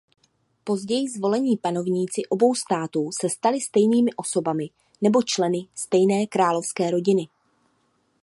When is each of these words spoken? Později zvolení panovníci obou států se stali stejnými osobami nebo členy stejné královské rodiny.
Později 0.63 1.09
zvolení 1.09 1.57
panovníci 1.57 2.21
obou 2.29 2.55
států 2.55 3.09
se 3.21 3.29
stali 3.29 3.61
stejnými 3.61 4.13
osobami 4.15 4.69
nebo 5.01 5.23
členy 5.23 5.67
stejné 5.75 6.25
královské 6.27 6.91
rodiny. 6.91 7.27